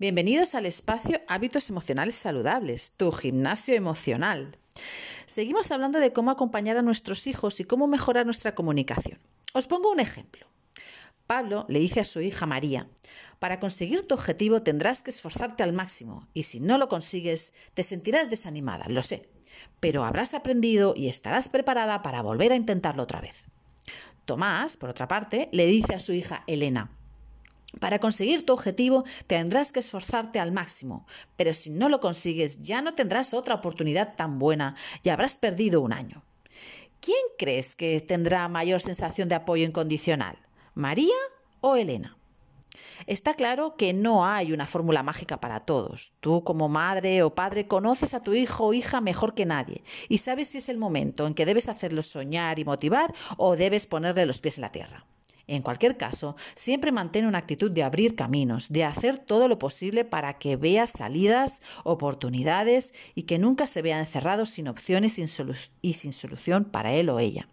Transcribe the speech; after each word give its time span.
Bienvenidos 0.00 0.54
al 0.54 0.64
espacio 0.64 1.20
Hábitos 1.28 1.68
Emocionales 1.68 2.14
Saludables, 2.14 2.92
tu 2.96 3.12
gimnasio 3.12 3.74
emocional. 3.74 4.56
Seguimos 5.26 5.70
hablando 5.70 6.00
de 6.00 6.14
cómo 6.14 6.30
acompañar 6.30 6.78
a 6.78 6.82
nuestros 6.82 7.26
hijos 7.26 7.60
y 7.60 7.64
cómo 7.64 7.86
mejorar 7.86 8.24
nuestra 8.24 8.54
comunicación. 8.54 9.18
Os 9.52 9.66
pongo 9.66 9.92
un 9.92 10.00
ejemplo. 10.00 10.46
Pablo 11.26 11.66
le 11.68 11.80
dice 11.80 12.00
a 12.00 12.04
su 12.04 12.22
hija 12.22 12.46
María, 12.46 12.88
para 13.40 13.60
conseguir 13.60 14.08
tu 14.08 14.14
objetivo 14.14 14.62
tendrás 14.62 15.02
que 15.02 15.10
esforzarte 15.10 15.64
al 15.64 15.74
máximo 15.74 16.26
y 16.32 16.44
si 16.44 16.60
no 16.60 16.78
lo 16.78 16.88
consigues 16.88 17.52
te 17.74 17.82
sentirás 17.82 18.30
desanimada, 18.30 18.86
lo 18.88 19.02
sé, 19.02 19.28
pero 19.80 20.04
habrás 20.04 20.32
aprendido 20.32 20.94
y 20.96 21.08
estarás 21.08 21.50
preparada 21.50 22.00
para 22.00 22.22
volver 22.22 22.52
a 22.52 22.56
intentarlo 22.56 23.02
otra 23.02 23.20
vez. 23.20 23.48
Tomás, 24.24 24.78
por 24.78 24.88
otra 24.88 25.08
parte, 25.08 25.50
le 25.52 25.66
dice 25.66 25.94
a 25.94 26.00
su 26.00 26.14
hija 26.14 26.42
Elena, 26.46 26.90
para 27.78 28.00
conseguir 28.00 28.44
tu 28.44 28.52
objetivo 28.52 29.04
tendrás 29.26 29.72
que 29.72 29.80
esforzarte 29.80 30.40
al 30.40 30.50
máximo, 30.50 31.06
pero 31.36 31.54
si 31.54 31.70
no 31.70 31.88
lo 31.88 32.00
consigues 32.00 32.60
ya 32.62 32.82
no 32.82 32.94
tendrás 32.94 33.32
otra 33.32 33.54
oportunidad 33.54 34.16
tan 34.16 34.38
buena 34.38 34.74
y 35.02 35.10
habrás 35.10 35.36
perdido 35.36 35.80
un 35.80 35.92
año. 35.92 36.24
¿Quién 37.00 37.22
crees 37.38 37.76
que 37.76 38.00
tendrá 38.00 38.48
mayor 38.48 38.80
sensación 38.80 39.28
de 39.28 39.36
apoyo 39.36 39.64
incondicional? 39.64 40.36
¿María 40.74 41.16
o 41.60 41.76
Elena? 41.76 42.16
Está 43.06 43.34
claro 43.34 43.76
que 43.76 43.92
no 43.92 44.26
hay 44.26 44.52
una 44.52 44.66
fórmula 44.66 45.02
mágica 45.02 45.40
para 45.40 45.60
todos. 45.60 46.12
Tú 46.20 46.44
como 46.44 46.68
madre 46.68 47.22
o 47.22 47.34
padre 47.34 47.66
conoces 47.66 48.14
a 48.14 48.22
tu 48.22 48.34
hijo 48.34 48.66
o 48.66 48.72
hija 48.72 49.00
mejor 49.00 49.34
que 49.34 49.46
nadie 49.46 49.82
y 50.08 50.18
sabes 50.18 50.48
si 50.48 50.58
es 50.58 50.68
el 50.68 50.78
momento 50.78 51.26
en 51.26 51.34
que 51.34 51.46
debes 51.46 51.68
hacerlo 51.68 52.02
soñar 52.02 52.58
y 52.58 52.64
motivar 52.64 53.14
o 53.36 53.56
debes 53.56 53.86
ponerle 53.86 54.26
los 54.26 54.40
pies 54.40 54.58
en 54.58 54.62
la 54.62 54.72
tierra. 54.72 55.06
En 55.50 55.62
cualquier 55.62 55.96
caso, 55.96 56.36
siempre 56.54 56.92
mantén 56.92 57.26
una 57.26 57.38
actitud 57.38 57.72
de 57.72 57.82
abrir 57.82 58.14
caminos, 58.14 58.68
de 58.68 58.84
hacer 58.84 59.18
todo 59.18 59.48
lo 59.48 59.58
posible 59.58 60.04
para 60.04 60.38
que 60.38 60.54
vea 60.54 60.86
salidas, 60.86 61.60
oportunidades 61.82 62.94
y 63.16 63.24
que 63.24 63.40
nunca 63.40 63.66
se 63.66 63.82
vea 63.82 63.98
encerrado 63.98 64.46
sin 64.46 64.68
opciones 64.68 65.18
y 65.18 65.92
sin 65.94 66.12
solución 66.12 66.66
para 66.66 66.92
él 66.92 67.10
o 67.10 67.18
ella. 67.18 67.48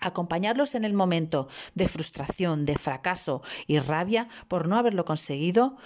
Acompañarlos 0.00 0.74
en 0.74 0.86
el 0.86 0.94
momento 0.94 1.48
de 1.74 1.86
frustración, 1.86 2.64
de 2.64 2.78
fracaso 2.78 3.42
y 3.66 3.78
rabia 3.78 4.26
por 4.48 4.66
no 4.66 4.78
haberlo 4.78 5.04
conseguido 5.04 5.76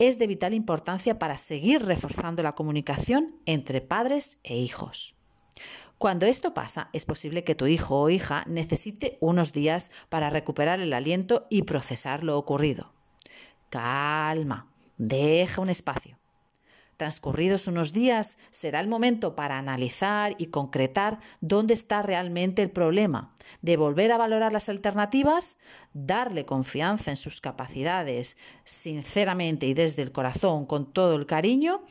es 0.00 0.18
de 0.18 0.26
vital 0.26 0.52
importancia 0.52 1.20
para 1.20 1.36
seguir 1.36 1.84
reforzando 1.84 2.42
la 2.42 2.56
comunicación 2.56 3.36
entre 3.46 3.80
padres 3.82 4.40
e 4.42 4.56
hijos. 4.56 5.14
Cuando 5.98 6.26
esto 6.26 6.52
pasa, 6.52 6.90
es 6.92 7.06
posible 7.06 7.42
que 7.42 7.54
tu 7.54 7.66
hijo 7.66 7.98
o 7.98 8.10
hija 8.10 8.44
necesite 8.46 9.16
unos 9.20 9.54
días 9.54 9.90
para 10.10 10.28
recuperar 10.28 10.80
el 10.80 10.92
aliento 10.92 11.46
y 11.48 11.62
procesar 11.62 12.22
lo 12.22 12.36
ocurrido. 12.36 12.92
Calma, 13.70 14.70
deja 14.98 15.62
un 15.62 15.70
espacio. 15.70 16.18
Transcurridos 16.98 17.66
unos 17.66 17.92
días, 17.92 18.36
será 18.50 18.80
el 18.80 18.88
momento 18.88 19.36
para 19.36 19.58
analizar 19.58 20.34
y 20.38 20.46
concretar 20.46 21.18
dónde 21.40 21.74
está 21.74 22.02
realmente 22.02 22.62
el 22.62 22.70
problema, 22.70 23.34
de 23.60 23.76
volver 23.76 24.12
a 24.12 24.18
valorar 24.18 24.52
las 24.52 24.68
alternativas, 24.68 25.58
darle 25.92 26.46
confianza 26.46 27.10
en 27.10 27.16
sus 27.16 27.40
capacidades, 27.40 28.38
sinceramente 28.64 29.66
y 29.66 29.74
desde 29.74 30.02
el 30.02 30.12
corazón, 30.12 30.64
con 30.64 30.92
todo 30.92 31.16
el 31.16 31.26
cariño, 31.26 31.82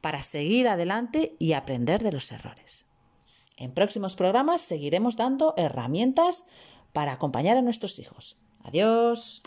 para 0.00 0.20
seguir 0.20 0.68
adelante 0.68 1.36
y 1.38 1.52
aprender 1.52 2.02
de 2.02 2.12
los 2.12 2.30
errores. 2.32 2.89
En 3.60 3.72
próximos 3.72 4.16
programas 4.16 4.62
seguiremos 4.62 5.16
dando 5.16 5.54
herramientas 5.56 6.46
para 6.92 7.12
acompañar 7.12 7.58
a 7.58 7.62
nuestros 7.62 7.98
hijos. 7.98 8.36
Adiós. 8.64 9.42